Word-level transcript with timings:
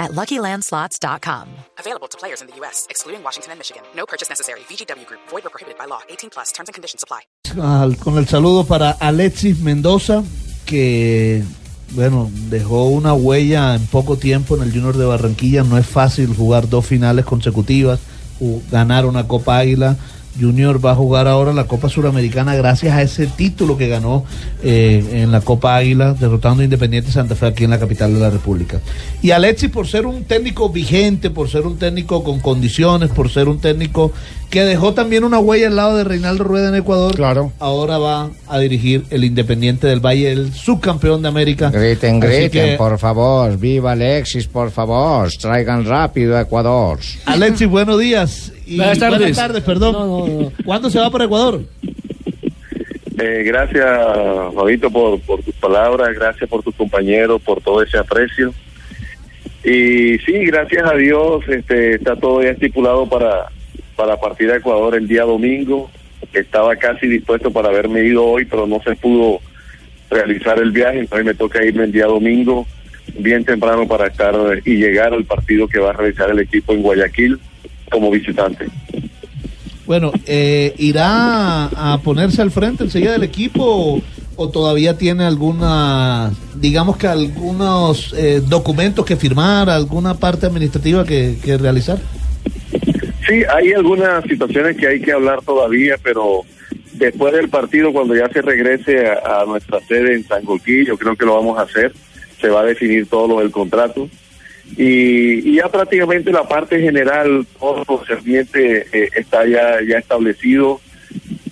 at 0.00 0.10
LuckyLandSlots.com. 0.12 1.46
Available 1.78 2.08
to 2.08 2.18
players 2.18 2.40
in 2.42 2.48
the 2.48 2.56
U.S., 2.62 2.86
excluding 2.90 3.22
Washington 3.22 3.52
and 3.52 3.58
Michigan. 3.60 3.82
No 3.94 4.04
purchase 4.06 4.28
necessary. 4.28 4.60
VGW 4.68 5.06
Group. 5.06 5.20
Void 5.30 5.46
or 5.46 5.50
prohibited 5.50 5.78
by 5.78 5.84
law. 5.86 6.00
18 6.08 6.30
plus. 6.30 6.50
Terms 6.52 6.68
and 6.68 6.74
conditions 6.74 7.04
apply. 7.04 7.20
Al- 7.62 7.96
con 7.98 8.18
el 8.18 8.26
saludo 8.26 8.64
para 8.66 8.90
Alexis 8.98 9.60
Mendoza, 9.60 10.24
que 10.66 11.44
bueno, 11.92 12.30
dejó 12.48 12.86
una 12.88 13.12
huella 13.14 13.74
en 13.74 13.86
poco 13.86 14.16
tiempo 14.16 14.56
en 14.56 14.62
el 14.62 14.72
Junior 14.72 14.96
de 14.96 15.04
Barranquilla. 15.04 15.62
No 15.64 15.76
es 15.78 15.86
fácil 15.86 16.34
jugar 16.34 16.68
dos 16.68 16.86
finales 16.86 17.24
consecutivas, 17.24 17.98
ganar 18.70 19.06
una 19.06 19.26
Copa 19.28 19.58
Águila. 19.58 19.96
Junior 20.38 20.84
va 20.84 20.92
a 20.92 20.94
jugar 20.94 21.26
ahora 21.28 21.52
la 21.52 21.64
Copa 21.64 21.88
Suramericana 21.88 22.54
gracias 22.54 22.94
a 22.94 23.02
ese 23.02 23.26
título 23.26 23.76
que 23.76 23.88
ganó 23.88 24.24
eh, 24.62 25.04
en 25.22 25.32
la 25.32 25.40
Copa 25.40 25.76
Águila, 25.76 26.14
derrotando 26.14 26.60
a 26.62 26.64
Independiente 26.64 27.10
Santa 27.10 27.34
Fe 27.34 27.46
aquí 27.46 27.64
en 27.64 27.70
la 27.70 27.78
capital 27.78 28.12
de 28.14 28.20
la 28.20 28.30
República. 28.30 28.80
Y 29.22 29.30
Alexis, 29.32 29.70
por 29.70 29.86
ser 29.86 30.06
un 30.06 30.24
técnico 30.24 30.68
vigente, 30.70 31.30
por 31.30 31.48
ser 31.48 31.66
un 31.66 31.78
técnico 31.78 32.22
con 32.22 32.40
condiciones, 32.40 33.10
por 33.10 33.30
ser 33.30 33.48
un 33.48 33.58
técnico 33.58 34.12
que 34.50 34.62
dejó 34.64 34.94
también 34.94 35.22
una 35.24 35.38
huella 35.38 35.68
al 35.68 35.76
lado 35.76 35.96
de 35.96 36.02
Reinaldo 36.04 36.42
Rueda 36.44 36.68
en 36.70 36.74
Ecuador, 36.74 37.14
Claro. 37.14 37.52
ahora 37.60 37.98
va 37.98 38.30
a 38.48 38.58
dirigir 38.58 39.04
el 39.10 39.24
Independiente 39.24 39.86
del 39.86 40.00
Valle, 40.04 40.32
el 40.32 40.52
subcampeón 40.52 41.22
de 41.22 41.28
América. 41.28 41.70
Griten, 41.70 42.22
Así 42.22 42.32
griten, 42.32 42.50
que, 42.70 42.76
por 42.76 42.98
favor. 42.98 43.56
Viva 43.58 43.92
Alexis, 43.92 44.46
por 44.48 44.70
favor. 44.70 45.30
Traigan 45.40 45.84
rápido 45.84 46.36
a 46.36 46.40
Ecuador. 46.42 46.98
Alexis, 47.26 47.68
buenos 47.68 47.98
días. 48.00 48.52
Y 48.70 48.76
Buenas 48.76 49.00
tardes. 49.00 49.18
Buenas 49.18 49.36
tardes, 49.36 49.64
perdón. 49.64 49.92
No, 49.92 50.06
no, 50.06 50.42
no. 50.42 50.52
¿Cuándo 50.64 50.90
se 50.90 51.00
va 51.00 51.10
para 51.10 51.24
Ecuador? 51.24 51.60
Eh, 53.18 53.42
gracias, 53.44 53.84
Fabito, 54.54 54.88
por, 54.92 55.20
por 55.22 55.42
tus 55.42 55.56
palabras, 55.56 56.14
gracias 56.14 56.48
por 56.48 56.62
tus 56.62 56.76
compañeros, 56.76 57.42
por 57.42 57.60
todo 57.60 57.82
ese 57.82 57.98
aprecio. 57.98 58.54
Y 59.64 60.18
sí, 60.18 60.44
gracias 60.46 60.86
a 60.86 60.94
Dios, 60.94 61.42
este, 61.48 61.96
está 61.96 62.14
todo 62.14 62.44
ya 62.44 62.50
estipulado 62.50 63.08
para, 63.08 63.48
para 63.96 64.16
partir 64.20 64.48
a 64.52 64.58
Ecuador 64.58 64.94
el 64.94 65.08
día 65.08 65.24
domingo. 65.24 65.90
Estaba 66.32 66.76
casi 66.76 67.08
dispuesto 67.08 67.50
para 67.50 67.70
haberme 67.70 68.04
ido 68.04 68.24
hoy, 68.24 68.44
pero 68.44 68.68
no 68.68 68.80
se 68.84 68.94
pudo 68.94 69.40
realizar 70.10 70.60
el 70.60 70.70
viaje, 70.70 71.00
entonces 71.00 71.26
me 71.26 71.34
toca 71.34 71.64
irme 71.64 71.84
el 71.84 71.92
día 71.92 72.06
domingo, 72.06 72.68
bien 73.18 73.44
temprano 73.44 73.88
para 73.88 74.06
estar 74.06 74.36
y 74.64 74.76
llegar 74.76 75.12
al 75.12 75.24
partido 75.24 75.66
que 75.66 75.80
va 75.80 75.90
a 75.90 75.94
realizar 75.94 76.30
el 76.30 76.38
equipo 76.38 76.72
en 76.72 76.82
Guayaquil 76.82 77.40
como 77.90 78.10
visitante. 78.10 78.66
Bueno, 79.86 80.12
eh, 80.26 80.72
¿irá 80.78 81.64
a 81.66 82.00
ponerse 82.02 82.40
al 82.40 82.52
frente 82.52 82.84
enseguida 82.84 83.12
del 83.12 83.24
equipo 83.24 84.00
o, 84.36 84.48
todavía 84.48 84.96
tiene 84.96 85.24
alguna, 85.24 86.30
digamos 86.54 86.96
que 86.96 87.08
algunos 87.08 88.14
eh, 88.16 88.40
documentos 88.40 89.04
que 89.04 89.16
firmar, 89.16 89.68
alguna 89.68 90.14
parte 90.14 90.46
administrativa 90.46 91.04
que, 91.04 91.36
que 91.42 91.58
realizar? 91.58 91.98
Sí, 93.28 93.42
hay 93.52 93.72
algunas 93.72 94.24
situaciones 94.24 94.76
que 94.76 94.86
hay 94.86 95.00
que 95.00 95.12
hablar 95.12 95.42
todavía, 95.42 95.96
pero 96.02 96.42
después 96.92 97.32
del 97.34 97.48
partido, 97.48 97.92
cuando 97.92 98.14
ya 98.14 98.28
se 98.28 98.42
regrese 98.42 99.08
a, 99.08 99.40
a 99.40 99.44
nuestra 99.44 99.80
sede 99.80 100.14
en 100.14 100.24
San 100.24 100.44
Joaquín, 100.44 100.84
yo 100.86 100.96
creo 100.96 101.16
que 101.16 101.26
lo 101.26 101.34
vamos 101.34 101.58
a 101.58 101.62
hacer. 101.62 101.92
Se 102.40 102.48
va 102.48 102.60
a 102.60 102.64
definir 102.64 103.06
todo 103.08 103.26
lo 103.26 103.40
del 103.40 103.50
contrato. 103.50 104.08
Y, 104.76 105.50
y 105.50 105.56
ya 105.56 105.68
prácticamente 105.68 106.32
la 106.32 106.46
parte 106.46 106.80
general, 106.80 107.46
todo 107.58 107.84
concerniente 107.84 108.86
eh, 108.92 109.08
está 109.16 109.46
ya, 109.46 109.78
ya 109.86 109.98
establecido. 109.98 110.80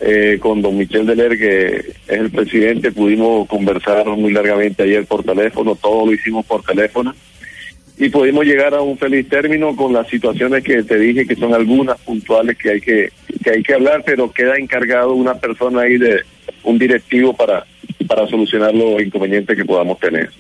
Eh, 0.01 0.39
con 0.41 0.63
don 0.63 0.79
Michel 0.79 1.07
Deler, 1.07 1.37
que 1.37 1.67
es 1.77 1.95
el 2.07 2.31
presidente, 2.31 2.93
pudimos 2.93 3.49
conversar 3.49 4.07
muy 4.07 4.33
largamente 4.33 4.85
ayer 4.85 5.05
por 5.05 5.25
teléfono, 5.25 5.75
todo 5.75 6.07
lo 6.07 6.13
hicimos 6.13 6.47
por 6.47 6.63
teléfono 6.63 7.13
y 7.99 8.09
pudimos 8.11 8.45
llegar 8.45 8.75
a 8.75 8.81
un 8.81 8.97
feliz 8.97 9.29
término 9.29 9.75
con 9.75 9.93
las 9.93 10.07
situaciones 10.09 10.63
que 10.63 10.85
te 10.85 10.99
dije 10.99 11.27
que 11.27 11.35
son 11.35 11.53
algunas 11.53 11.99
puntuales 12.01 12.57
que 12.57 12.71
hay 12.71 12.81
que 12.81 13.11
que 13.43 13.51
hay 13.51 13.63
que 13.63 13.75
hablar 13.75 14.05
pero 14.07 14.31
queda 14.31 14.57
encargado 14.57 15.15
una 15.15 15.35
persona 15.35 15.83
ahí 15.83 15.99
de 15.99 16.23
un 16.63 16.79
directivo 16.79 17.35
para 17.35 17.67
para 18.07 18.27
solucionar 18.29 18.73
los 18.73 19.03
inconvenientes 19.03 19.57
que 19.57 19.65
podamos 19.65 19.99
tener 19.99 20.31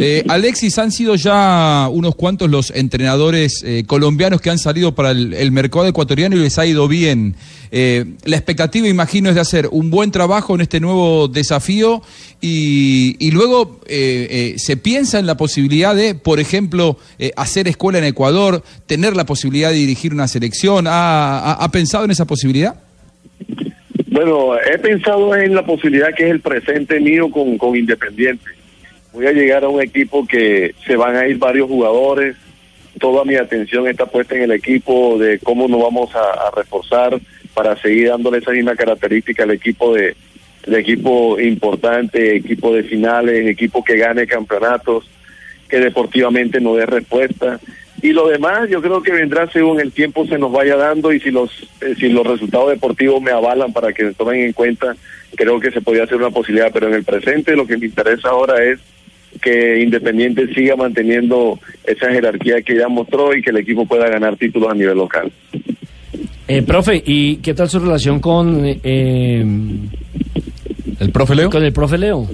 Eh, 0.00 0.24
Alexis, 0.28 0.78
han 0.78 0.92
sido 0.92 1.16
ya 1.16 1.88
unos 1.90 2.14
cuantos 2.14 2.48
los 2.48 2.70
entrenadores 2.70 3.64
eh, 3.64 3.82
colombianos 3.84 4.40
que 4.40 4.48
han 4.48 4.58
salido 4.58 4.94
para 4.94 5.10
el, 5.10 5.50
mercado 5.50 5.86
ecuatoriano 5.88 6.36
y 6.36 6.38
les 6.40 6.56
ha 6.58 6.66
ido 6.66 6.86
bien. 6.86 7.34
Eh, 7.72 8.04
la 8.24 8.36
expectativa, 8.36 8.86
imagino, 8.86 9.28
es 9.28 9.34
de 9.34 9.40
hacer 9.40 9.68
un 9.72 9.90
buen 9.90 10.12
trabajo 10.12 10.54
en 10.54 10.60
este 10.60 10.78
nuevo 10.78 11.26
desafío 11.26 12.00
y, 12.40 13.30
luego 13.32 13.80
eh, 13.86 14.28
eh, 14.30 14.58
se 14.58 14.76
piensa 14.76 15.18
en 15.18 15.26
la 15.26 15.36
posibilidad 15.36 15.96
de, 15.96 16.14
por 16.14 16.38
ejemplo, 16.38 16.96
hacer 17.36 17.66
escuela 17.66 17.98
en 17.98 18.04
Ecuador, 18.04 18.62
tener 18.86 19.16
la 19.16 19.26
posibilidad 19.26 19.70
de 19.70 19.76
dirigir 19.76 20.14
una 20.14 20.28
selección. 20.28 20.86
¿Ha, 20.86 21.38
ha- 21.40 21.52
ha 21.54 21.70
pensado 21.72 22.04
en 22.04 22.12
esa 22.12 22.24
posibilidad? 22.24 22.76
Bueno, 24.06 24.54
he 24.58 24.78
pensado 24.78 25.34
en 25.34 25.54
la 25.54 25.64
posibilidad 25.66 26.08
que 26.16 26.24
es 26.24 26.30
el 26.30 26.40
presente 26.40 26.98
mío 27.00 27.30
con, 27.30 27.58
con 27.58 27.76
Independiente. 27.76 28.57
Voy 29.18 29.26
a 29.26 29.32
llegar 29.32 29.64
a 29.64 29.68
un 29.68 29.82
equipo 29.82 30.24
que 30.24 30.76
se 30.86 30.94
van 30.94 31.16
a 31.16 31.26
ir 31.26 31.38
varios 31.38 31.66
jugadores. 31.66 32.36
Toda 33.00 33.24
mi 33.24 33.34
atención 33.34 33.88
está 33.88 34.06
puesta 34.06 34.36
en 34.36 34.42
el 34.42 34.52
equipo 34.52 35.18
de 35.18 35.40
cómo 35.40 35.66
nos 35.66 35.82
vamos 35.82 36.14
a, 36.14 36.52
reforzar 36.54 37.18
para 37.52 37.74
seguir 37.82 38.10
dándole 38.10 38.38
esa 38.38 38.52
misma 38.52 38.76
característica 38.76 39.42
al 39.42 39.50
equipo 39.50 39.92
de, 39.92 40.14
equipo 40.68 41.36
importante, 41.40 42.36
equipo 42.36 42.72
de 42.72 42.84
finales, 42.84 43.48
equipo 43.48 43.82
que 43.82 43.96
gane 43.96 44.24
campeonatos, 44.24 45.10
que 45.68 45.80
deportivamente 45.80 46.60
no 46.60 46.76
dé 46.76 46.86
respuesta. 46.86 47.58
Y 48.00 48.12
lo 48.12 48.28
demás 48.28 48.70
yo 48.70 48.80
creo 48.80 49.02
que 49.02 49.10
vendrá 49.10 49.50
según 49.50 49.80
el 49.80 49.90
tiempo 49.90 50.26
se 50.26 50.38
nos 50.38 50.52
vaya 50.52 50.76
dando 50.76 51.12
y 51.12 51.18
si 51.18 51.32
los 51.32 51.68
eh, 51.80 51.96
si 51.98 52.08
los 52.08 52.24
resultados 52.24 52.70
deportivos 52.70 53.20
me 53.20 53.32
avalan 53.32 53.72
para 53.72 53.92
que 53.92 54.04
se 54.04 54.14
tomen 54.14 54.42
en 54.42 54.52
cuenta, 54.52 54.94
creo 55.34 55.58
que 55.58 55.72
se 55.72 55.80
podría 55.80 56.04
hacer 56.04 56.18
una 56.18 56.30
posibilidad, 56.30 56.70
pero 56.72 56.86
en 56.86 56.94
el 56.94 57.02
presente 57.02 57.56
lo 57.56 57.66
que 57.66 57.76
me 57.76 57.86
interesa 57.86 58.28
ahora 58.28 58.62
es 58.62 58.78
que 59.40 59.80
Independiente 59.80 60.52
siga 60.54 60.76
manteniendo 60.76 61.58
esa 61.84 62.10
jerarquía 62.10 62.62
que 62.62 62.76
ya 62.76 62.88
mostró 62.88 63.34
y 63.34 63.42
que 63.42 63.50
el 63.50 63.58
equipo 63.58 63.86
pueda 63.86 64.08
ganar 64.08 64.36
títulos 64.36 64.70
a 64.70 64.74
nivel 64.74 64.96
local. 64.98 65.30
Eh, 66.48 66.62
profe, 66.62 67.02
¿y 67.04 67.36
qué 67.36 67.52
tal 67.52 67.68
su 67.68 67.78
relación 67.78 68.20
con, 68.20 68.62
eh, 68.64 69.44
¿El 70.98 71.10
profe 71.12 71.34
Leo? 71.34 71.50
con 71.50 71.62
el 71.62 71.72
profe 71.72 71.98
Leo? 71.98 72.26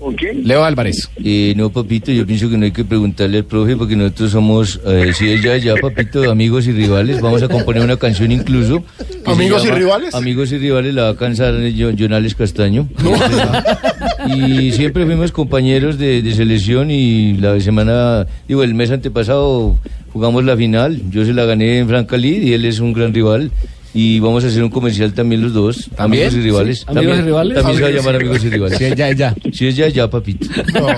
¿Con 0.00 0.14
quién? 0.16 0.46
Leo 0.46 0.64
Álvarez. 0.64 1.08
Eh, 1.24 1.54
no, 1.56 1.70
papito, 1.70 2.12
yo 2.12 2.26
pienso 2.26 2.50
que 2.50 2.58
no 2.58 2.64
hay 2.64 2.72
que 2.72 2.84
preguntarle 2.84 3.38
al 3.38 3.44
profe 3.44 3.76
porque 3.76 3.96
nosotros 3.96 4.32
somos, 4.32 4.80
eh, 4.84 5.12
si 5.14 5.30
es 5.30 5.42
ya, 5.42 5.56
ya, 5.56 5.76
papito, 5.76 6.30
amigos 6.30 6.66
y 6.66 6.72
rivales. 6.72 7.20
Vamos 7.22 7.42
a 7.42 7.48
componer 7.48 7.82
una 7.82 7.96
canción 7.96 8.30
incluso. 8.30 8.84
¿Amigos 9.24 9.64
y 9.64 9.70
rivales? 9.70 10.14
Amigos 10.14 10.52
y 10.52 10.58
rivales 10.58 10.92
la 10.92 11.04
va 11.04 11.08
a 11.10 11.16
cansar 11.16 11.54
Jonales 11.96 12.34
Castaño. 12.34 12.86
y 14.28 14.72
siempre 14.72 15.04
fuimos 15.04 15.32
compañeros 15.32 15.98
de, 15.98 16.22
de 16.22 16.34
selección 16.34 16.90
y 16.90 17.34
la 17.34 17.58
semana, 17.60 18.26
digo, 18.48 18.62
el 18.62 18.74
mes 18.74 18.90
antepasado 18.90 19.76
jugamos 20.12 20.44
la 20.44 20.56
final. 20.56 21.02
Yo 21.10 21.24
se 21.24 21.32
la 21.32 21.44
gané 21.44 21.78
en 21.78 21.88
Francalí 21.88 22.36
y 22.38 22.52
él 22.52 22.64
es 22.64 22.80
un 22.80 22.92
gran 22.92 23.12
rival. 23.12 23.50
Y 23.94 24.18
vamos 24.18 24.42
a 24.44 24.48
hacer 24.48 24.62
un 24.62 24.70
comercial 24.70 25.14
también 25.14 25.40
los 25.40 25.52
dos, 25.52 25.88
¿También? 25.96 26.26
amigos 26.26 26.34
y 26.34 26.44
rivales. 26.44 26.78
Sí, 26.80 26.84
¿amigos 26.88 27.18
y 27.18 27.22
rivales? 27.22 27.54
También 27.54 27.76
se 27.76 27.82
va 27.82 27.88
a 27.88 27.92
llamar 27.92 28.16
amigos 28.16 28.44
y 28.44 28.50
rivales. 28.50 28.78
Sí, 28.78 28.84
ya, 28.96 29.12
ya. 29.12 29.34
Si 29.52 29.68
es 29.68 29.76
ya, 29.76 29.88
ya, 29.88 30.10
papito. 30.10 30.48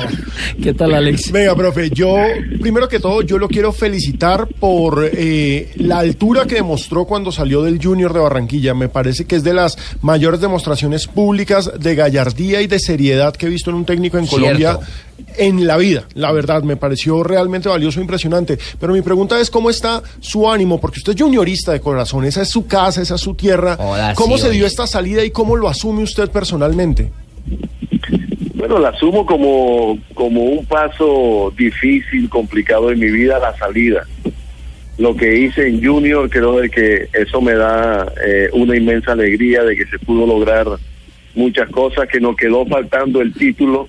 ¿Qué 0.62 0.72
tal, 0.72 0.94
Alex? 0.94 1.30
Venga, 1.30 1.54
profe, 1.54 1.90
yo, 1.90 2.16
primero 2.58 2.88
que 2.88 2.98
todo, 2.98 3.20
yo 3.20 3.36
lo 3.36 3.48
quiero 3.48 3.70
felicitar 3.72 4.48
por 4.48 5.10
eh, 5.12 5.72
la 5.76 5.98
altura 5.98 6.46
que 6.46 6.54
demostró 6.54 7.04
cuando 7.04 7.30
salió 7.30 7.62
del 7.62 7.82
Junior 7.82 8.14
de 8.14 8.20
Barranquilla. 8.20 8.72
Me 8.72 8.88
parece 8.88 9.26
que 9.26 9.36
es 9.36 9.44
de 9.44 9.52
las 9.52 9.76
mayores 10.00 10.40
demostraciones 10.40 11.06
públicas 11.06 11.70
de 11.78 11.94
gallardía 11.94 12.62
y 12.62 12.66
de 12.66 12.78
seriedad 12.78 13.36
que 13.36 13.44
he 13.44 13.50
visto 13.50 13.68
en 13.68 13.76
un 13.76 13.84
técnico 13.84 14.16
en 14.16 14.26
Colombia 14.26 14.78
en 15.36 15.66
la 15.66 15.76
vida. 15.76 16.04
La 16.14 16.32
verdad, 16.32 16.62
me 16.62 16.76
pareció 16.76 17.22
realmente 17.22 17.68
valioso 17.68 18.00
e 18.00 18.02
impresionante. 18.02 18.58
Pero 18.78 18.92
mi 18.92 19.02
pregunta 19.02 19.40
es, 19.40 19.50
¿cómo 19.50 19.70
está 19.70 20.02
su 20.20 20.50
ánimo? 20.50 20.80
Porque 20.80 20.98
usted 20.98 21.14
es 21.14 21.22
juniorista 21.22 21.72
de 21.72 21.80
corazón, 21.80 22.24
esa 22.24 22.42
es 22.42 22.48
su 22.48 22.66
casa, 22.66 23.02
esa 23.02 23.16
es 23.16 23.20
su 23.20 23.34
tierra. 23.34 23.76
¿Cómo 24.14 24.36
sí, 24.36 24.44
se 24.44 24.50
dio 24.50 24.60
oye. 24.60 24.66
esta 24.66 24.86
salida 24.86 25.24
y 25.24 25.30
cómo 25.30 25.56
lo 25.56 25.68
asume 25.68 26.02
usted 26.02 26.30
personalmente? 26.30 27.10
Bueno, 28.54 28.78
la 28.78 28.88
asumo 28.88 29.24
como, 29.26 29.98
como 30.14 30.42
un 30.42 30.64
paso 30.64 31.52
difícil, 31.56 32.28
complicado 32.28 32.90
en 32.90 32.98
mi 32.98 33.10
vida, 33.10 33.38
la 33.38 33.56
salida. 33.56 34.06
lo 34.98 35.14
que 35.14 35.38
hice 35.38 35.68
en 35.68 35.84
Junior, 35.84 36.28
creo 36.30 36.58
de 36.58 36.70
que 36.70 37.08
eso 37.12 37.40
me 37.40 37.52
da 37.52 38.10
eh, 38.26 38.48
una 38.52 38.76
inmensa 38.76 39.12
alegría 39.12 39.62
de 39.62 39.76
que 39.76 39.84
se 39.86 39.98
pudo 39.98 40.26
lograr 40.26 40.66
muchas 41.34 41.68
cosas, 41.68 42.08
que 42.08 42.18
nos 42.18 42.34
quedó 42.34 42.64
faltando 42.66 43.20
el 43.20 43.32
título, 43.34 43.86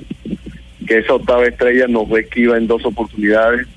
que 0.88 1.00
esa 1.00 1.14
octava 1.14 1.46
estrella 1.46 1.88
nos 1.88 2.08
fue 2.08 2.22
esquiva 2.22 2.58
en 2.58 2.68
dos 2.68 2.84
oportunidades, 2.86 3.68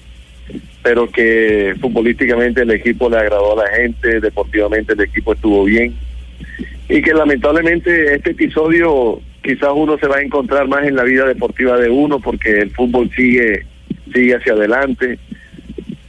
pero 0.83 1.11
que 1.11 1.75
futbolísticamente 1.81 2.63
el 2.63 2.71
equipo 2.71 3.11
le 3.11 3.19
agradó 3.19 3.53
a 3.59 3.65
la 3.65 3.71
gente, 3.77 4.21
deportivamente 4.21 4.95
el 4.95 5.01
equipo 5.01 5.35
estuvo 5.35 5.65
bien, 5.65 5.95
y 6.89 7.03
que 7.03 7.13
lamentablemente 7.13 8.15
este 8.15 8.31
episodio 8.31 9.21
quizás 9.43 9.71
uno 9.75 9.99
se 9.99 10.07
va 10.07 10.17
a 10.17 10.23
encontrar 10.23 10.69
más 10.69 10.87
en 10.87 10.97
la 10.97 11.05
vida 11.05 11.27
deportiva 11.27 11.77
de 11.77 11.91
uno, 11.91 12.21
porque 12.21 12.61
el 12.61 12.71
fútbol 12.71 13.11
sigue, 13.15 13.67
sigue 14.13 14.37
hacia 14.37 14.53
adelante. 14.53 15.19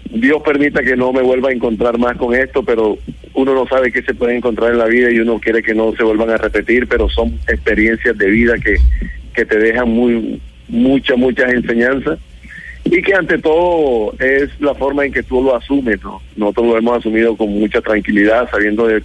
Dios 0.09 0.42
permita 0.44 0.83
que 0.83 0.97
no 0.97 1.13
me 1.13 1.21
vuelva 1.21 1.50
a 1.50 1.54
encontrar 1.54 1.97
más 1.97 2.18
con 2.18 2.36
esto, 2.36 2.63
pero 2.63 2.97
uno 3.33 3.54
no 3.54 3.68
sabe 3.68 3.92
qué 3.92 4.01
se 4.01 4.13
puede 4.13 4.36
encontrar 4.36 4.71
en 4.71 4.80
la 4.80 4.86
vida 4.86 5.09
y 5.09 5.19
uno 5.19 5.39
quiere 5.39 5.63
que 5.63 5.74
no 5.74 5.94
se 5.94 6.04
vuelvan 6.04 6.31
a 6.31 6.38
repetir, 6.38 6.88
pero 6.88 7.07
son 7.09 7.39
experiencias 7.47 8.18
de 8.18 8.30
vida 8.30 8.56
que, 8.57 8.75
que 9.33 9.45
te 9.45 9.57
dejan 9.57 9.89
muy 9.89 10.42
muchas, 10.71 11.18
muchas 11.18 11.53
enseñanzas 11.53 12.18
y 12.85 13.01
que 13.01 13.13
ante 13.13 13.38
todo 13.38 14.13
es 14.19 14.50
la 14.59 14.73
forma 14.73 15.06
en 15.06 15.13
que 15.13 15.23
tú 15.23 15.44
lo 15.44 15.56
asumes, 15.56 16.01
¿no? 16.03 16.21
Nosotros 16.35 16.68
lo 16.68 16.77
hemos 16.77 16.97
asumido 16.97 17.35
con 17.35 17.50
mucha 17.50 17.79
tranquilidad, 17.81 18.50
sabiendo 18.50 18.88
de, 18.88 19.03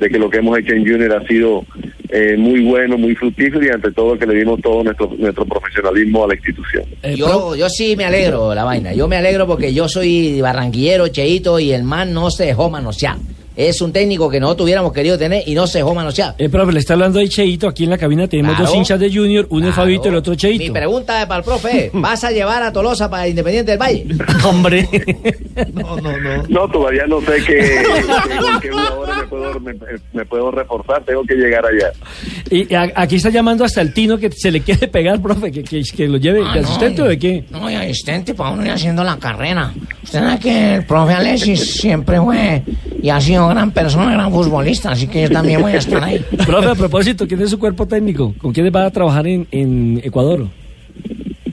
de 0.00 0.08
que 0.08 0.18
lo 0.18 0.28
que 0.28 0.38
hemos 0.38 0.58
hecho 0.58 0.72
en 0.72 0.84
Junior 0.84 1.12
ha 1.12 1.26
sido 1.26 1.64
eh, 2.08 2.36
muy 2.36 2.60
bueno, 2.64 2.98
muy 2.98 3.14
fructífero 3.14 3.64
y 3.64 3.68
ante 3.68 3.92
todo 3.92 4.18
que 4.18 4.26
le 4.26 4.34
dimos 4.34 4.60
todo 4.60 4.82
nuestro, 4.82 5.12
nuestro 5.16 5.44
profesionalismo 5.44 6.24
a 6.24 6.28
la 6.28 6.34
institución. 6.34 6.84
Eh, 7.02 7.14
yo, 7.16 7.54
yo 7.54 7.68
sí 7.68 7.94
me 7.96 8.04
alegro 8.04 8.54
la 8.54 8.64
vaina, 8.64 8.92
yo 8.92 9.06
me 9.06 9.16
alegro 9.16 9.46
porque 9.46 9.72
yo 9.72 9.88
soy 9.88 10.40
barranquillero, 10.40 11.08
cheito, 11.08 11.60
y 11.60 11.72
el 11.72 11.84
man 11.84 12.12
no 12.12 12.30
se 12.30 12.46
dejó 12.46 12.68
manosear. 12.68 13.16
Es 13.56 13.80
un 13.80 13.92
técnico 13.92 14.28
que 14.28 14.40
nosotros 14.40 14.64
hubiéramos 14.64 14.92
querido 14.92 15.16
tener 15.16 15.44
y 15.46 15.54
no 15.54 15.66
se 15.68 15.78
dejó 15.78 15.94
manosear. 15.94 16.34
Eh, 16.38 16.48
profe, 16.48 16.72
le 16.72 16.80
está 16.80 16.94
hablando 16.94 17.20
ahí 17.20 17.28
Cheito, 17.28 17.68
aquí 17.68 17.84
en 17.84 17.90
la 17.90 17.98
cabina 17.98 18.26
tenemos 18.26 18.58
dos 18.58 18.74
hinchas 18.74 18.98
de 18.98 19.12
Junior, 19.12 19.46
uno 19.50 19.68
es 19.68 19.74
Fabito 19.74 20.06
y 20.06 20.08
el 20.08 20.16
otro 20.16 20.34
Cheito. 20.34 20.64
Mi 20.64 20.70
pregunta 20.70 21.20
es 21.20 21.26
para 21.26 21.38
el 21.38 21.44
profe, 21.44 21.90
¿vas 21.94 22.24
a 22.24 22.32
llevar 22.32 22.64
a 22.64 22.72
Tolosa 22.72 23.08
para 23.08 23.28
Independiente 23.28 23.70
del 23.70 23.80
Valle? 23.80 24.06
Hombre. 24.44 24.88
no, 25.72 25.96
no, 25.96 26.18
no. 26.18 26.42
No, 26.48 26.68
todavía 26.68 27.06
no 27.06 27.20
sé 27.20 27.44
qué, 27.46 27.56
qué, 28.60 28.70
jugadores 28.70 29.16
me 29.16 29.26
puedo, 29.28 29.60
me, 30.12 30.24
puedo, 30.24 30.50
reforzar, 30.50 31.04
tengo 31.04 31.22
que 31.22 31.34
llegar 31.34 31.64
allá. 31.64 31.92
Y 32.50 32.66
aquí 32.74 33.16
está 33.16 33.30
llamando 33.30 33.64
hasta 33.64 33.80
el 33.80 33.94
Tino 33.94 34.18
que 34.18 34.32
se 34.32 34.50
le 34.50 34.62
quiere 34.62 34.88
pegar, 34.88 35.22
profe, 35.22 35.52
que, 35.52 35.62
que, 35.62 36.08
lo 36.08 36.18
lleve 36.18 36.40
de 36.40 36.60
asistente 36.60 37.02
o 37.02 37.04
de 37.04 37.18
qué. 37.18 37.44
No, 37.50 37.68
de 37.68 37.76
asistente 37.76 38.34
para 38.34 38.50
uno 38.50 38.64
ir 38.64 38.72
haciendo 38.72 39.04
la 39.04 39.16
carrera. 39.16 39.72
Usted 40.02 40.18
sabe 40.18 40.38
que 40.40 40.74
el 40.74 40.86
profe 40.86 41.12
Alexis 41.12 41.76
siempre 41.76 42.20
fue 42.20 42.62
y 43.04 43.10
ha 43.10 43.20
sido 43.20 43.46
gran 43.48 43.70
persona, 43.70 44.14
gran 44.14 44.32
futbolista, 44.32 44.92
así 44.92 45.06
que 45.06 45.24
yo 45.24 45.28
también 45.28 45.60
voy 45.60 45.72
a 45.72 45.76
estar 45.76 46.02
ahí. 46.02 46.24
Profe, 46.46 46.70
a 46.70 46.74
propósito, 46.74 47.28
¿quién 47.28 47.42
es 47.42 47.50
su 47.50 47.58
cuerpo 47.58 47.86
técnico? 47.86 48.32
¿Con 48.38 48.50
quiénes 48.50 48.74
va 48.74 48.86
a 48.86 48.90
trabajar 48.90 49.26
en, 49.26 49.46
en 49.50 50.00
Ecuador? 50.02 50.46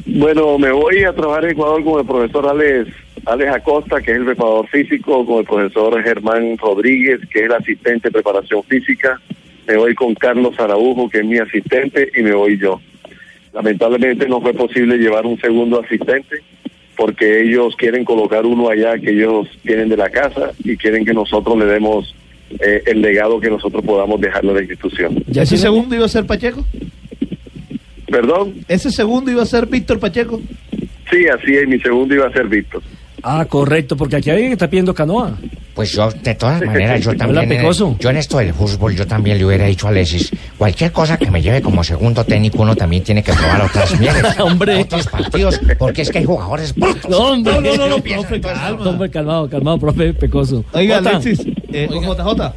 Bueno, 0.05 0.57
me 0.57 0.71
voy 0.71 1.03
a 1.03 1.11
trabajar 1.11 1.43
en 1.43 1.51
Ecuador 1.51 1.83
con 1.83 1.99
el 1.99 2.05
profesor 2.05 2.47
Alex, 2.47 2.93
Alex 3.25 3.51
Acosta, 3.53 3.99
que 3.99 4.11
es 4.11 4.17
el 4.19 4.25
preparador 4.27 4.65
físico, 4.69 5.25
con 5.25 5.39
el 5.39 5.45
profesor 5.45 6.01
Germán 6.01 6.57
Rodríguez, 6.57 7.19
que 7.29 7.39
es 7.39 7.45
el 7.47 7.53
asistente 7.53 8.07
de 8.07 8.13
preparación 8.13 8.63
física. 8.63 9.19
Me 9.67 9.75
voy 9.75 9.93
con 9.93 10.15
Carlos 10.15 10.57
Araujo, 10.57 11.09
que 11.09 11.17
es 11.17 11.25
mi 11.25 11.37
asistente, 11.37 12.13
y 12.15 12.21
me 12.21 12.33
voy 12.33 12.57
yo. 12.57 12.79
Lamentablemente 13.51 14.25
no 14.25 14.39
fue 14.39 14.53
posible 14.53 14.97
llevar 14.97 15.25
un 15.25 15.37
segundo 15.41 15.81
asistente 15.81 16.37
porque 17.01 17.41
ellos 17.41 17.75
quieren 17.75 18.05
colocar 18.05 18.45
uno 18.45 18.69
allá 18.69 18.95
que 18.99 19.09
ellos 19.09 19.47
tienen 19.63 19.89
de 19.89 19.97
la 19.97 20.11
casa 20.11 20.51
y 20.63 20.77
quieren 20.77 21.03
que 21.03 21.15
nosotros 21.15 21.57
le 21.57 21.65
demos 21.65 22.13
eh, 22.59 22.83
el 22.85 23.01
legado 23.01 23.39
que 23.39 23.49
nosotros 23.49 23.83
podamos 23.83 24.21
dejarle 24.21 24.51
a 24.51 24.53
la 24.53 24.59
institución. 24.59 25.23
¿Ya 25.25 25.41
ese 25.41 25.57
segundo 25.57 25.95
iba 25.95 26.05
a 26.05 26.09
ser 26.09 26.27
Pacheco? 26.27 26.63
¿Perdón? 28.05 28.53
¿Ese 28.67 28.91
segundo 28.91 29.31
iba 29.31 29.41
a 29.41 29.47
ser 29.47 29.65
Víctor 29.65 29.97
Pacheco? 29.97 30.39
Sí, 31.09 31.25
así 31.27 31.55
es, 31.55 31.67
mi 31.67 31.79
segundo 31.79 32.13
iba 32.13 32.27
a 32.27 32.31
ser 32.33 32.47
Víctor. 32.47 32.83
Ah, 33.23 33.45
correcto, 33.49 33.97
porque 33.97 34.17
aquí 34.17 34.29
alguien 34.29 34.51
está 34.51 34.69
pidiendo 34.69 34.93
canoa. 34.93 35.39
Pues 35.73 35.93
yo, 35.93 36.11
de 36.11 36.35
todas 36.35 36.61
maneras, 36.63 37.01
yo 37.01 37.15
también. 37.15 37.49
Yo 37.99 38.09
en 38.11 38.17
esto 38.17 38.37
del 38.37 38.53
fútbol, 38.53 38.95
yo 38.95 39.07
también 39.07 39.39
le 39.39 39.45
hubiera 39.45 39.65
dicho 39.65 39.87
a 39.87 39.89
Alexis, 39.89 40.31
cualquier 40.61 40.91
cosa 40.91 41.17
que 41.17 41.31
me 41.31 41.41
lleve 41.41 41.59
como 41.59 41.83
segundo 41.83 42.23
técnico, 42.23 42.61
uno 42.61 42.75
también 42.75 43.03
tiene 43.03 43.23
que 43.23 43.33
probar 43.33 43.63
otras 43.63 43.99
mieles. 43.99 44.23
hombre. 44.39 44.81
Otros 44.81 45.07
partidos, 45.07 45.59
porque 45.79 46.03
es 46.03 46.11
que 46.11 46.19
hay 46.19 46.25
jugadores 46.25 46.75
No, 47.09 47.17
hombre, 47.17 47.59
no, 47.59 47.75
no, 47.77 47.87
no, 47.87 47.97
profe, 47.97 48.39
Hombre, 48.87 49.09
calmado, 49.09 49.49
calmado, 49.49 49.79
profe 49.79 50.13
Pecoso. 50.13 50.63
Oiga, 50.73 50.99
Alexis, 50.99 51.39
eh, 51.73 51.89
JJ. 51.91 52.53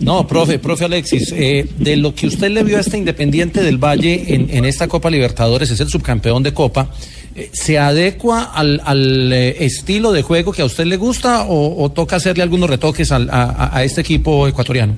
No, 0.00 0.26
profe, 0.26 0.58
profe 0.58 0.86
Alexis, 0.86 1.32
eh, 1.36 1.64
de 1.78 1.96
lo 1.96 2.12
que 2.12 2.26
usted 2.26 2.50
le 2.50 2.64
vio 2.64 2.76
a 2.76 2.80
este 2.80 2.98
Independiente 2.98 3.62
del 3.62 3.78
Valle 3.78 4.34
en, 4.34 4.50
en 4.50 4.64
esta 4.64 4.88
Copa 4.88 5.08
Libertadores, 5.08 5.70
es 5.70 5.78
el 5.78 5.88
subcampeón 5.88 6.42
de 6.42 6.52
Copa. 6.52 6.90
Eh, 7.36 7.50
¿Se 7.52 7.78
adecua 7.78 8.50
al, 8.52 8.80
al 8.84 9.32
eh, 9.32 9.64
estilo 9.64 10.10
de 10.10 10.22
juego 10.22 10.50
que 10.50 10.62
a 10.62 10.64
usted 10.64 10.86
le 10.86 10.96
gusta 10.96 11.44
o, 11.48 11.88
toca 11.92 12.16
hacerle 12.16 12.42
algunos 12.42 12.68
retoques 12.68 13.12
al, 13.12 13.28
a, 13.30 13.80
este 13.84 14.00
equipo 14.00 14.48
ecuatoriano? 14.48 14.96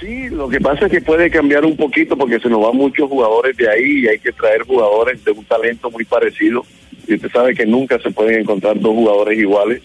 Sí, 0.00 0.28
lo 0.28 0.48
que 0.48 0.60
pasa 0.60 0.86
es 0.86 0.92
que 0.92 1.00
puede 1.00 1.30
cambiar 1.30 1.64
un 1.64 1.76
poquito 1.76 2.16
porque 2.16 2.40
se 2.40 2.48
nos 2.48 2.62
van 2.62 2.76
muchos 2.76 3.08
jugadores 3.08 3.56
de 3.56 3.68
ahí 3.68 4.00
y 4.00 4.08
hay 4.08 4.18
que 4.18 4.32
traer 4.32 4.62
jugadores 4.62 5.24
de 5.24 5.30
un 5.30 5.44
talento 5.44 5.90
muy 5.90 6.04
parecido. 6.04 6.64
Y 7.06 7.14
usted 7.14 7.30
sabe 7.30 7.54
que 7.54 7.66
nunca 7.66 7.98
se 8.00 8.10
pueden 8.10 8.40
encontrar 8.40 8.78
dos 8.78 8.92
jugadores 8.92 9.38
iguales, 9.38 9.82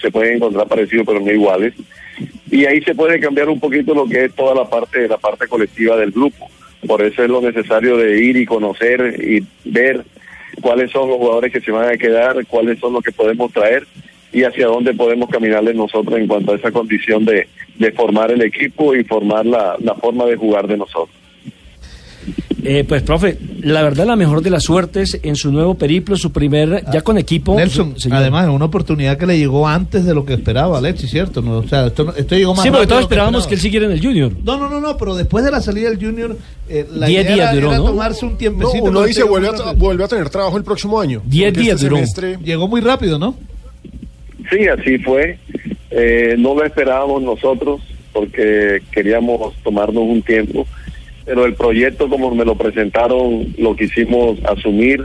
se 0.00 0.10
pueden 0.10 0.36
encontrar 0.36 0.66
parecidos 0.66 1.06
pero 1.06 1.20
no 1.20 1.30
iguales. 1.30 1.74
Y 2.50 2.66
ahí 2.66 2.82
se 2.82 2.94
puede 2.94 3.20
cambiar 3.20 3.48
un 3.48 3.60
poquito 3.60 3.94
lo 3.94 4.06
que 4.06 4.24
es 4.26 4.34
toda 4.34 4.54
la 4.54 4.68
parte, 4.68 5.08
la 5.08 5.18
parte 5.18 5.46
colectiva 5.46 5.96
del 5.96 6.10
grupo. 6.10 6.50
Por 6.86 7.00
eso 7.02 7.22
es 7.22 7.30
lo 7.30 7.40
necesario 7.40 7.96
de 7.96 8.22
ir 8.22 8.36
y 8.36 8.44
conocer 8.44 9.16
y 9.22 9.46
ver 9.64 10.04
cuáles 10.60 10.90
son 10.90 11.08
los 11.08 11.18
jugadores 11.18 11.52
que 11.52 11.60
se 11.60 11.70
van 11.70 11.88
a 11.88 11.96
quedar, 11.96 12.44
cuáles 12.46 12.78
son 12.80 12.92
los 12.92 13.02
que 13.02 13.12
podemos 13.12 13.52
traer 13.52 13.86
y 14.32 14.44
hacia 14.44 14.66
dónde 14.66 14.94
podemos 14.94 15.28
caminarle 15.28 15.74
nosotros 15.74 16.18
en 16.18 16.26
cuanto 16.26 16.52
a 16.52 16.56
esa 16.56 16.70
condición 16.70 17.24
de, 17.24 17.48
de 17.78 17.92
formar 17.92 18.30
el 18.30 18.42
equipo 18.42 18.94
y 18.94 19.04
formar 19.04 19.44
la, 19.46 19.76
la 19.80 19.94
forma 19.94 20.24
de 20.26 20.36
jugar 20.36 20.66
de 20.66 20.78
nosotros. 20.78 21.22
Eh, 22.64 22.84
pues, 22.86 23.02
profe, 23.02 23.36
la 23.60 23.82
verdad, 23.82 24.06
la 24.06 24.14
mejor 24.14 24.40
de 24.40 24.50
las 24.50 24.62
suertes 24.62 25.18
en 25.24 25.34
su 25.34 25.50
nuevo 25.50 25.74
periplo, 25.74 26.16
su 26.16 26.30
primer, 26.30 26.84
ya 26.92 27.02
con 27.02 27.18
equipo. 27.18 27.56
Nelson, 27.56 27.96
además, 28.12 28.44
es 28.46 28.54
una 28.54 28.66
oportunidad 28.66 29.18
que 29.18 29.26
le 29.26 29.36
llegó 29.36 29.66
antes 29.66 30.04
de 30.04 30.14
lo 30.14 30.24
que 30.24 30.34
esperaba 30.34 30.78
Alexis, 30.78 31.10
¿cierto? 31.10 31.42
No, 31.42 31.58
o 31.58 31.66
sea, 31.66 31.86
esto, 31.86 32.14
esto 32.16 32.36
llegó 32.36 32.54
más 32.54 32.62
Sí, 32.62 32.70
porque 32.70 32.86
todos 32.86 33.02
esperábamos 33.02 33.48
que, 33.48 33.54
él 33.54 33.60
siguiera 33.60 33.86
en 33.86 33.92
el 33.92 34.00
Junior. 34.00 34.32
No, 34.44 34.56
no, 34.56 34.68
no, 34.68 34.80
no, 34.80 34.96
pero 34.96 35.16
después 35.16 35.44
de 35.44 35.50
la 35.50 35.60
salida 35.60 35.90
del 35.90 35.98
Junior, 35.98 36.36
eh, 36.68 36.86
la 36.94 37.08
Diez 37.08 37.24
idea 37.24 37.34
días 37.34 37.54
duró, 37.54 37.72
¿no? 37.72 37.84
tomarse 37.84 38.24
un 38.24 38.38
tiempecito. 38.38 38.84
No, 38.84 38.90
uno 38.90 39.02
dice, 39.02 39.24
vuelve 39.24 39.48
a, 39.48 39.72
vuelve 39.72 40.04
a 40.04 40.08
tener 40.08 40.30
trabajo 40.30 40.56
el 40.56 40.62
próximo 40.62 41.00
año. 41.00 41.20
Diez 41.24 41.52
días 41.52 41.82
este 41.82 41.88
duró. 41.88 42.40
Llegó 42.44 42.68
muy 42.68 42.80
rápido, 42.80 43.18
¿no? 43.18 43.34
Sí, 44.52 44.68
así 44.68 44.98
fue. 44.98 45.38
Eh, 45.90 46.36
no 46.38 46.54
lo 46.54 46.64
esperábamos 46.64 47.22
nosotros 47.22 47.80
porque 48.12 48.82
queríamos 48.92 49.54
tomarnos 49.62 50.04
un 50.04 50.22
tiempo 50.22 50.66
pero 51.24 51.44
el 51.44 51.54
proyecto 51.54 52.08
como 52.08 52.34
me 52.34 52.44
lo 52.44 52.56
presentaron 52.56 53.54
lo 53.58 53.76
quisimos 53.76 54.38
asumir, 54.44 55.04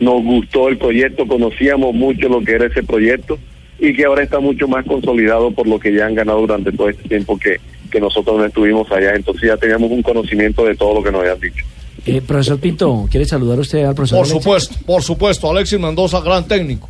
nos 0.00 0.22
gustó 0.22 0.68
el 0.68 0.78
proyecto, 0.78 1.26
conocíamos 1.26 1.94
mucho 1.94 2.28
lo 2.28 2.40
que 2.42 2.52
era 2.52 2.66
ese 2.66 2.82
proyecto 2.82 3.38
y 3.78 3.94
que 3.94 4.04
ahora 4.04 4.22
está 4.22 4.40
mucho 4.40 4.66
más 4.66 4.84
consolidado 4.86 5.50
por 5.50 5.66
lo 5.66 5.78
que 5.78 5.92
ya 5.92 6.06
han 6.06 6.14
ganado 6.14 6.40
durante 6.40 6.72
todo 6.72 6.88
este 6.88 7.08
tiempo 7.08 7.38
que, 7.38 7.60
que 7.90 8.00
nosotros 8.00 8.38
no 8.38 8.44
estuvimos 8.44 8.90
allá, 8.90 9.14
entonces 9.14 9.48
ya 9.48 9.56
teníamos 9.56 9.90
un 9.90 10.02
conocimiento 10.02 10.64
de 10.64 10.74
todo 10.74 10.94
lo 10.94 11.02
que 11.02 11.12
nos 11.12 11.20
habían 11.20 11.40
dicho. 11.40 11.64
Eh, 12.06 12.22
profesor 12.22 12.58
Pinto, 12.58 13.06
¿quiere 13.10 13.26
saludar 13.26 13.58
usted 13.58 13.84
al 13.84 13.94
profesor? 13.94 14.18
Por 14.20 14.28
supuesto, 14.28 14.76
por 14.86 15.02
supuesto, 15.02 15.50
Alexis 15.50 15.78
Mendoza, 15.78 16.20
gran 16.20 16.46
técnico. 16.46 16.88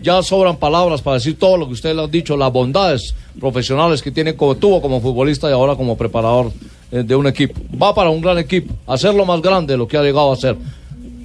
Ya 0.00 0.22
sobran 0.22 0.56
palabras 0.56 1.02
para 1.02 1.14
decir 1.14 1.38
todo 1.38 1.56
lo 1.56 1.66
que 1.66 1.72
ustedes 1.72 1.96
le 1.96 2.02
han 2.02 2.10
dicho, 2.10 2.36
las 2.36 2.52
bondades 2.52 3.14
profesionales 3.40 4.02
que 4.02 4.10
tiene 4.10 4.34
como 4.34 4.56
tuvo 4.56 4.80
como 4.80 5.00
futbolista 5.00 5.48
y 5.48 5.52
ahora 5.52 5.74
como 5.74 5.96
preparador 5.96 6.52
eh, 6.90 7.02
de 7.02 7.14
un 7.16 7.26
equipo. 7.26 7.60
Va 7.80 7.94
para 7.94 8.10
un 8.10 8.20
gran 8.20 8.38
equipo, 8.38 8.74
hacerlo 8.86 9.24
más 9.24 9.40
grande 9.42 9.74
de 9.74 9.78
lo 9.78 9.88
que 9.88 9.96
ha 9.96 10.02
llegado 10.02 10.32
a 10.32 10.36
ser. 10.36 10.56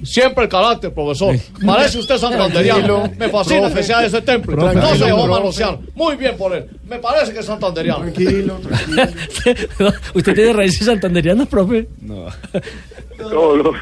Siempre 0.02 0.44
el 0.44 0.50
carácter, 0.50 0.92
profesor. 0.92 1.36
Parece 1.64 1.98
usted 1.98 2.16
santanderiano. 2.18 3.08
Me 3.16 3.28
fascina 3.28 3.72
que 3.72 3.82
sea 3.82 4.00
de 4.00 4.08
ese 4.08 4.20
templo. 4.22 4.56
no 4.72 4.96
se 4.96 5.04
dejó 5.04 5.26
manosear. 5.28 5.78
Muy 5.94 6.16
bien 6.16 6.36
por 6.36 6.54
él. 6.54 6.68
Me 6.88 6.98
parece 6.98 7.32
que 7.32 7.38
es 7.38 7.46
santanderiano. 7.46 8.00
Tranquilo, 8.00 8.58
tranquilo. 8.58 9.92
¿Usted 10.14 10.34
tiene 10.34 10.52
raíces 10.52 10.86
santanderianas, 10.86 11.46
profe? 11.46 11.86
No. 12.00 12.26
no, 13.18 13.56
no. 13.56 13.72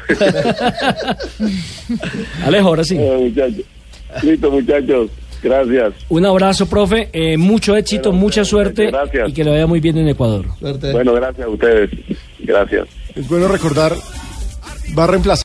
Alejo, 2.45 2.67
ahora 2.67 2.83
sí. 2.83 2.95
muchachos. 2.95 3.65
Listo, 4.23 4.51
muchachos. 4.51 5.09
Gracias. 5.41 5.93
Un 6.09 6.25
abrazo, 6.25 6.67
profe. 6.67 7.09
Eh, 7.13 7.37
mucho 7.37 7.75
éxito, 7.75 8.11
mucha 8.11 8.45
suerte. 8.45 8.87
Gracias. 8.87 9.29
Y 9.29 9.33
que 9.33 9.43
le 9.43 9.51
vaya 9.51 9.67
muy 9.67 9.79
bien 9.79 9.97
en 9.97 10.07
Ecuador. 10.07 10.45
Bueno, 10.59 11.13
gracias 11.13 11.47
a 11.47 11.49
ustedes. 11.49 11.89
Gracias. 12.39 12.87
Es 13.15 13.27
bueno 13.27 13.47
recordar, 13.47 13.93
va 14.97 15.03
a 15.03 15.07
reemplazar. 15.07 15.39